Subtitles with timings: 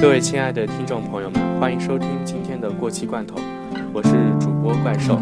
[0.00, 3.34] 各位亲爱的听众朋友们，欢迎收听今天的过期罐头，
[3.92, 5.18] 我是主播怪兽。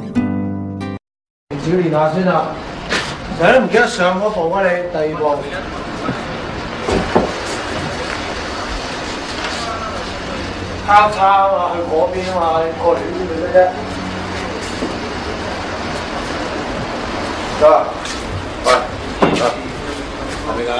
[1.50, 2.48] 少年下先啦，
[3.38, 5.34] 成日唔记得上嗰部啊你，第二部。
[10.86, 13.58] 交叉啊，去嗰边啊嘛，你過嚟呢邊咪得啫。
[17.62, 17.64] 得，
[18.66, 18.68] 喂，
[19.32, 19.40] 得，
[20.44, 20.76] 係咪㗎？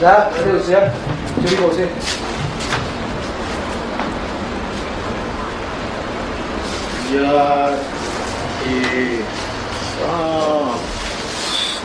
[0.00, 1.78] 嚟，有呢條線，照呢部先。
[7.10, 7.12] 一、
[8.64, 8.68] 二、
[9.98, 10.06] 三、
[11.82, 11.84] 四、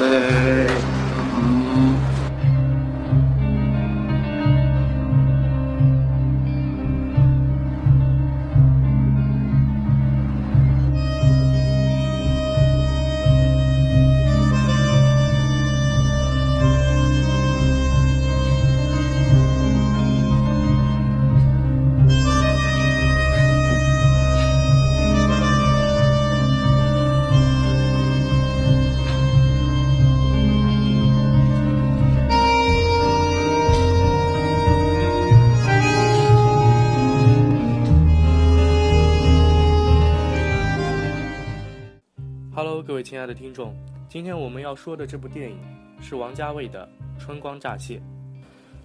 [43.24, 43.74] 亲爱的听众，
[44.10, 45.58] 今天我们要说的这部电影
[46.02, 46.86] 是王家卫的
[47.24, 47.96] 《春光乍泄》。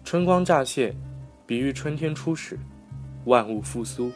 [0.04, 0.94] 春光乍泄，
[1.44, 2.56] 比喻春天初始，
[3.24, 4.12] 万物复苏。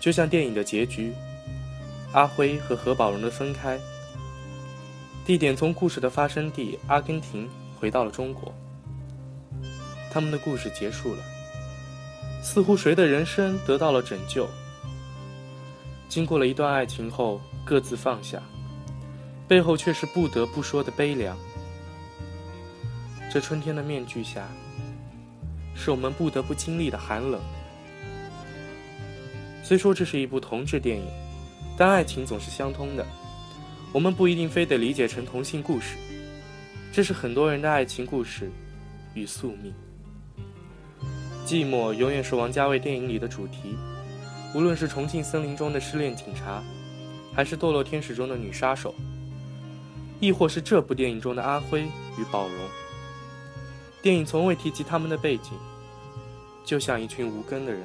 [0.00, 1.12] 就像电影的结局，
[2.10, 3.78] 阿辉和何宝荣的分开，
[5.24, 8.52] 地点从故事的发生地阿根廷回到了中国。
[10.10, 11.22] 他们的故事结束了，
[12.42, 14.48] 似乎谁的人生得到了拯救。
[16.08, 18.42] 经过了一段爱情后，各自放下，
[19.50, 21.36] 背后却是不得不说的悲凉。
[23.28, 24.46] 这春天的面具下，
[25.74, 27.40] 是我们不得不经历的寒冷。
[29.64, 31.04] 虽说这是一部同志电影，
[31.76, 33.04] 但爱情总是相通的，
[33.92, 35.96] 我们不一定非得理解成同性故事，
[36.92, 38.48] 这是很多人的爱情故事
[39.14, 39.74] 与宿命。
[41.44, 43.76] 寂寞永远是王家卫电影里的主题。
[44.54, 46.62] 无论是重庆森林中的失恋警察，
[47.34, 48.94] 还是堕落天使中的女杀手，
[50.20, 51.84] 亦或是这部电影中的阿辉
[52.18, 52.56] 与宝荣，
[54.02, 55.52] 电影从未提及他们的背景，
[56.62, 57.82] 就像一群无根的人，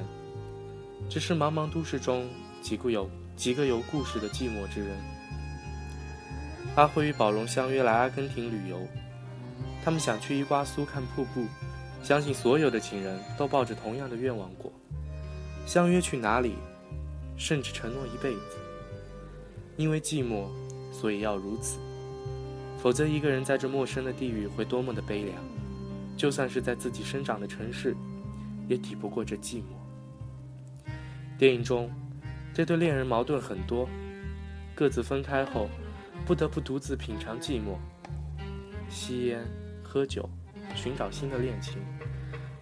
[1.08, 2.28] 只是茫茫都市中
[2.60, 4.98] 几个有几个有故事的寂寞之人。
[6.74, 8.86] 阿辉与宝荣相约来阿根廷旅游，
[9.82, 11.46] 他们想去伊瓜苏看瀑布，
[12.02, 14.70] 相信所有的情人都抱着同样的愿望过。
[15.64, 16.54] 相约去哪里，
[17.38, 18.40] 甚至承诺一辈子。
[19.78, 20.48] 因为寂寞，
[20.92, 21.78] 所以要如此。
[22.86, 25.36] 否则，一个人在这陌生的地域会多么的悲凉。
[26.16, 27.96] 就算是在自己生长的城市，
[28.68, 30.86] 也抵不过这寂寞。
[31.36, 31.90] 电影中，
[32.54, 33.88] 这对恋人矛盾很多，
[34.72, 35.68] 各自分开后，
[36.24, 37.76] 不得不独自品尝寂寞。
[38.88, 39.44] 吸烟、
[39.82, 40.30] 喝酒、
[40.76, 41.82] 寻找新的恋情，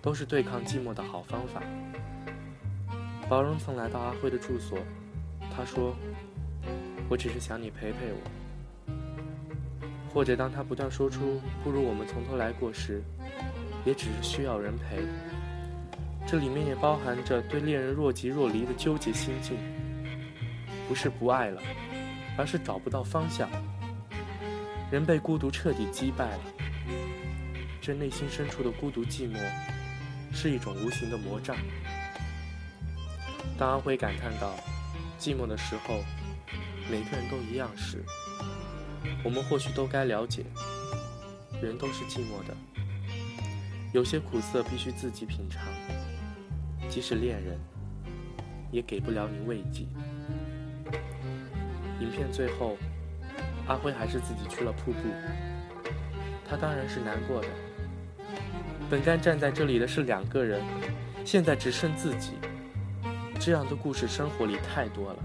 [0.00, 1.62] 都是对抗寂寞的好方法。
[3.28, 4.78] 宝荣曾来到阿辉的住所，
[5.54, 5.94] 他说
[7.10, 8.18] ：“我只是想你陪陪我。”
[10.14, 13.02] 或者当他不断说出“不如我们从头来过”时，
[13.84, 15.02] 也只是需要人陪。
[16.26, 19.58] 这里面也包含着对恋人若即若离的纠结心境，
[20.88, 21.60] 不是不爱了，
[22.38, 23.50] 而是找不到方向。
[24.90, 26.40] 人被孤独彻底击败了，
[27.80, 29.36] 这内心深处的孤独寂寞，
[30.32, 31.56] 是一种无形的魔障。
[33.58, 34.54] 当阿辉感叹到
[35.18, 36.02] 寂寞的时候，
[36.88, 38.02] 每个人都一样时，
[39.22, 40.44] 我们或许都该了解，
[41.62, 42.54] 人都是寂寞的，
[43.92, 45.62] 有些苦涩必须自己品尝，
[46.88, 47.58] 即使恋人，
[48.70, 49.86] 也给不了你慰藉。
[52.00, 52.76] 影片最后，
[53.66, 54.98] 阿辉还是自己去了瀑布，
[56.48, 57.48] 他当然是难过的。
[58.90, 60.60] 本该站在这里的是两个人，
[61.24, 62.32] 现在只剩自己。
[63.40, 65.18] 这样的故事，生活里太多了。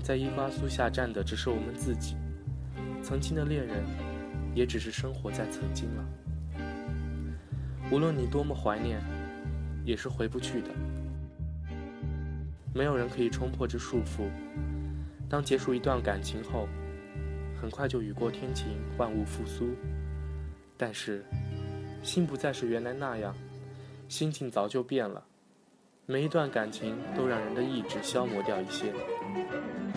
[0.00, 2.16] 在伊瓜苏下站的只是我们自己，
[3.02, 3.84] 曾经的恋人，
[4.54, 6.04] 也只是生活在曾经了。
[7.90, 9.00] 无论你多么怀念，
[9.84, 10.68] 也是回不去的。
[12.74, 14.30] 没有人可以冲破这束缚。
[15.28, 16.68] 当结束一段感情后，
[17.60, 19.70] 很快就雨过天晴，万物复苏。
[20.76, 21.24] 但是，
[22.02, 23.34] 心不再是原来那样。
[24.08, 25.24] 心境早就变了，
[26.06, 28.92] 每一段感情都让人的意志消磨掉一些。
[29.22, 29.91] Música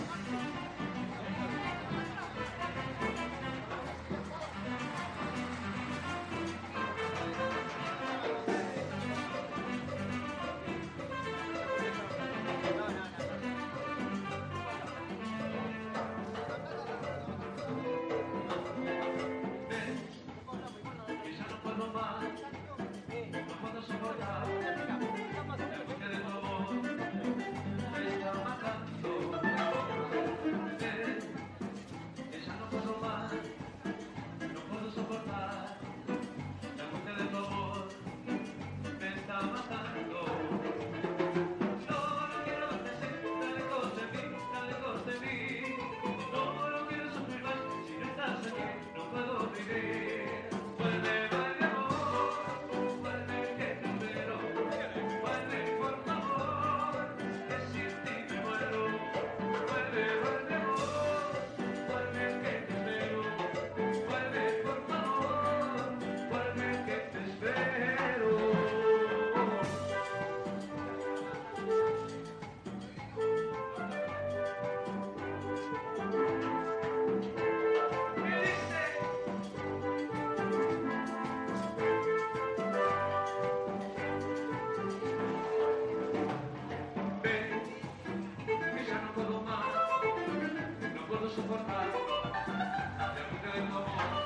[92.22, 94.25] Thank you.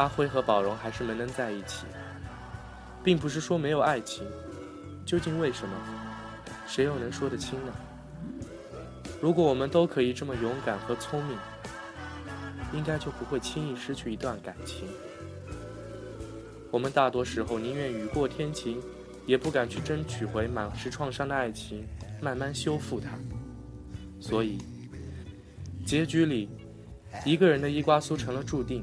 [0.00, 1.84] 阿辉和宝荣还是没能在一起，
[3.04, 4.26] 并不是说没有爱情，
[5.04, 5.74] 究竟为什么？
[6.66, 7.72] 谁又能说得清呢？
[9.20, 11.36] 如果我们都可以这么勇敢和聪明，
[12.72, 14.88] 应该就不会轻易失去一段感情。
[16.70, 18.80] 我们大多时候宁愿雨过天晴，
[19.26, 21.86] 也不敢去争取回满是创伤的爱情，
[22.22, 23.10] 慢慢修复它。
[24.18, 24.56] 所以，
[25.84, 26.48] 结局里，
[27.26, 28.82] 一个人的伊瓜苏成了注定。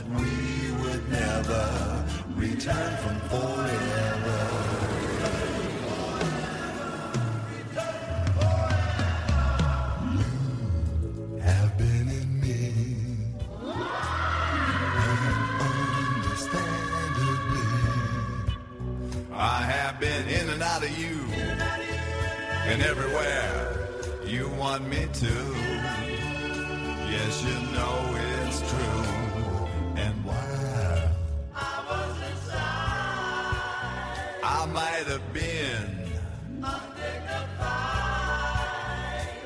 [2.41, 4.37] return from forever.
[19.99, 21.15] Been in and out of you,
[22.65, 23.87] and everywhere
[24.25, 25.50] you want me to.
[34.61, 36.01] I might have been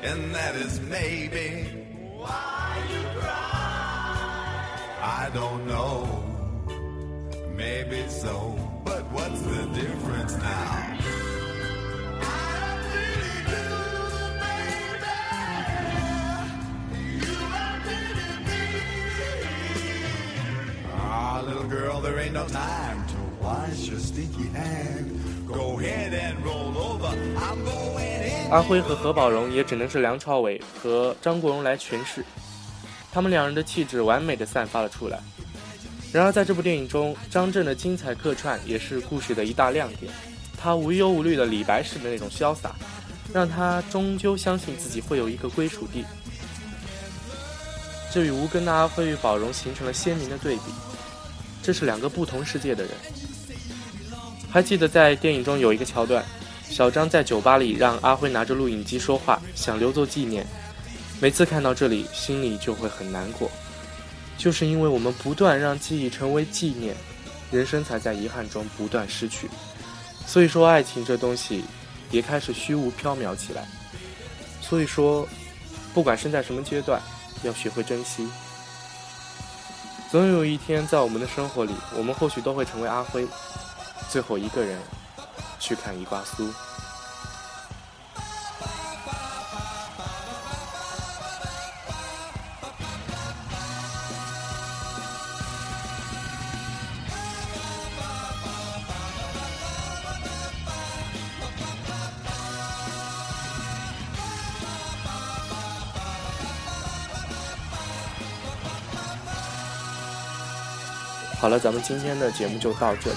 [0.02, 1.64] and that is maybe
[2.18, 4.90] why you cry.
[5.00, 6.22] I don't know,
[7.56, 10.95] maybe so, but what's the difference now?
[21.68, 25.10] Girl, there ain't no time to wash your stinky hand.
[25.46, 27.08] Go ahead and roll over.
[27.36, 28.50] I'm going in.
[28.50, 32.24] 阿辉和何宝荣也只能是梁朝伟和张国荣来诠释，
[33.12, 35.18] 他们两人的气质完美的散发了出来。
[36.12, 40.12] 然而在这部电影中，张震的精彩客串也是故事的一大亮点。
[40.58, 42.74] 他无忧无虑的李白式的那种潇洒，
[43.32, 46.04] 让他终究相信自己会有一个归属地。
[48.12, 50.62] 这与吴根的阿辉与宝荣形成了鲜明的对比，
[51.66, 52.92] 这是两个不同世界的人。
[54.48, 56.24] 还记得在电影中有一个桥段，
[56.62, 60.46] 小张在酒吧里让阿辉拿着录影机说话，想留作纪念。
[61.20, 63.50] 每次看到这里，心里就会很难过，
[64.38, 66.94] 就是因为我们不断让记忆成为纪念，
[67.50, 69.50] 人生才在遗憾中不断失去。
[70.24, 71.64] 所以说，爱情这东西
[72.12, 73.66] 也开始虚无缥缈起来。
[74.60, 75.28] 所以说，
[75.92, 77.02] 不管身在什么阶段，
[77.42, 78.24] 要学会珍惜。
[80.16, 83.28] 总有一天，在我们的生活里，我们或许都会成为阿辉，
[84.08, 84.80] 最后一个人
[85.60, 86.50] 去看伊瓜苏。
[111.38, 113.16] 好了，咱们今天的节目就到这里，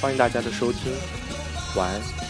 [0.00, 0.92] 欢迎大家的收听，
[1.74, 2.21] 晚安。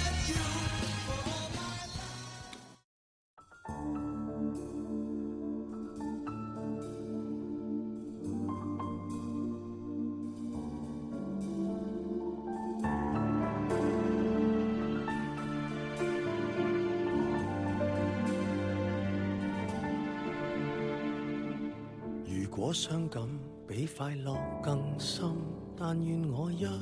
[24.72, 25.30] 更深，
[25.76, 26.72] 但愿我一样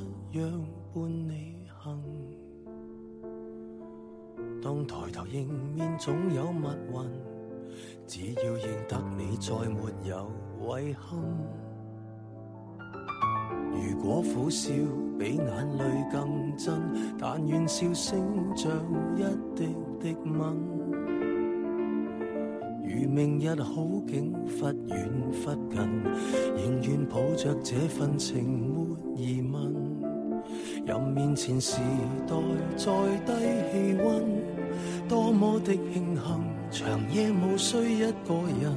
[0.94, 2.00] 伴你行。
[4.62, 7.10] 当抬头迎面总有密云，
[8.06, 10.30] 只要认得你，再没有
[10.78, 11.18] 遗憾。
[13.72, 14.72] 如果苦笑
[15.18, 16.80] 比眼泪更真，
[17.18, 18.70] 但愿笑声像
[19.16, 19.24] 一
[19.56, 20.79] 滴滴吻。
[23.02, 25.80] 如明日好景忽远忽近，
[26.54, 29.74] 仍愿抱着这份情没疑问。
[30.84, 31.78] 任面前时
[32.26, 32.34] 代
[32.76, 32.92] 再
[33.24, 33.32] 低
[33.72, 34.22] 气温，
[35.08, 36.20] 多么的庆幸，
[36.70, 38.70] 长夜无需一个人。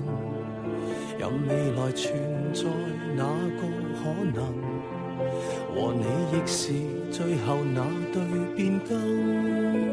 [1.20, 2.14] 任未来存
[2.54, 2.64] 在
[3.18, 3.26] 哪
[3.60, 3.62] 个
[4.00, 4.46] 可能，
[5.76, 6.72] 和你亦是
[7.12, 8.24] 最后那对
[8.56, 9.93] 变更。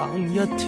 [0.00, 0.58] 冷一天。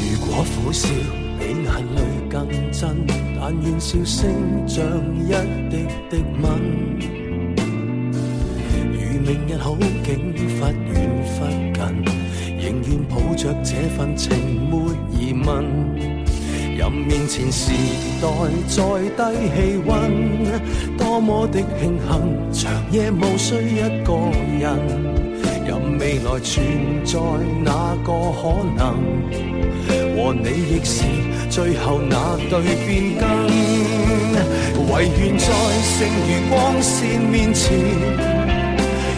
[0.00, 0.88] 如果苦笑
[1.38, 3.06] 比眼泪更真，
[3.38, 4.28] 但愿笑声
[4.66, 4.84] 像
[5.24, 5.30] 一
[6.12, 6.44] 的吻。
[8.92, 10.92] 如明日好景忽远
[11.24, 11.34] 忽
[11.72, 11.80] 近，
[12.60, 14.28] 仍愿抱着这份情
[14.68, 15.64] 没疑问。
[16.76, 17.72] 任面前时
[18.20, 18.28] 代
[18.68, 18.76] 再
[19.16, 19.20] 低
[19.54, 19.90] 气温，
[20.98, 24.12] 多么的庆幸，长夜无需一个
[24.60, 24.62] 人。
[25.64, 26.62] 任未来存
[27.04, 27.18] 在
[27.64, 28.42] 哪个可
[28.76, 28.98] 能，
[30.22, 31.02] 和你亦是
[31.50, 33.26] 最后那对变更。
[34.88, 35.46] 唯愿在
[35.82, 37.76] 剩余光线面前，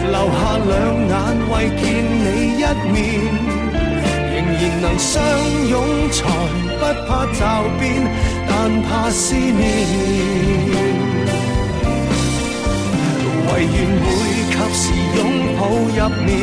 [0.09, 0.73] 留下两
[1.07, 1.13] 眼
[1.51, 1.83] 为见
[2.23, 2.25] 你
[2.57, 2.97] 一面，
[4.33, 5.13] 仍然能相
[5.69, 5.73] 拥
[6.11, 6.17] 才
[6.79, 7.39] 不怕骤
[7.79, 7.83] 变，
[8.47, 8.49] 但
[8.81, 9.53] 怕思念。
[13.47, 14.05] 唯愿会
[14.49, 14.83] 及时
[15.17, 15.19] 拥
[15.59, 16.33] 抱入眠，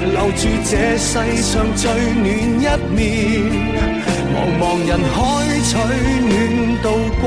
[0.00, 2.98] 留住这世上最暖一面。
[4.32, 5.16] 茫茫人海
[5.62, 5.70] 取
[6.30, 6.32] 暖，
[6.82, 6.86] 度
[7.20, 7.24] 过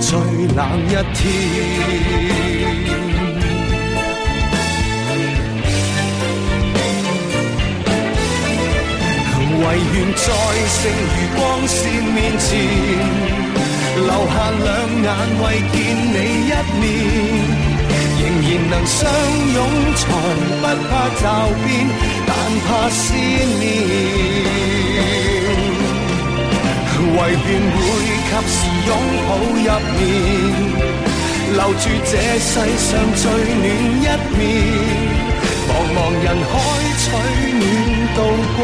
[0.00, 0.08] 最
[0.54, 1.18] 冷一天。
[9.58, 9.62] 唯
[9.94, 10.24] 愿在
[10.68, 11.76] 剩余光线
[12.14, 12.46] 面前。
[13.96, 14.66] 留下兩
[15.02, 15.08] 眼
[15.40, 15.74] 為見
[16.12, 16.14] 你
[16.46, 16.84] 一面，
[18.70, 19.08] 能相
[19.54, 19.58] 拥
[19.96, 20.04] 才
[20.60, 21.22] 不怕驟
[21.64, 21.66] 變，
[22.26, 22.30] 但
[22.66, 23.64] 怕思念。
[27.18, 27.38] 唯願
[27.72, 27.78] 會
[28.26, 28.90] 及時擁
[29.26, 29.28] 抱
[29.66, 29.98] 入眠，
[31.54, 33.24] 留住這世上最
[33.62, 33.64] 暖
[34.02, 34.38] 一面。
[35.68, 36.52] 茫茫人海
[36.98, 37.04] 取
[37.56, 37.62] 暖，
[38.14, 38.18] 度
[38.56, 38.58] 過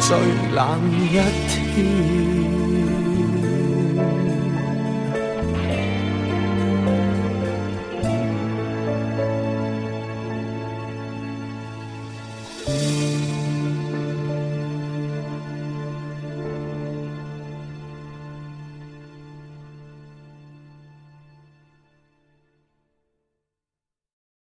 [0.00, 0.08] 最
[0.54, 0.60] 冷
[1.10, 1.14] 一
[1.48, 2.61] 天。